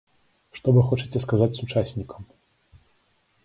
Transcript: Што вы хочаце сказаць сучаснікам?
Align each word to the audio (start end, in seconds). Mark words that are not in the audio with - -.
Што 0.59 0.67
вы 0.77 0.81
хочаце 0.89 1.21
сказаць 1.27 1.49
сучаснікам? 1.59 2.21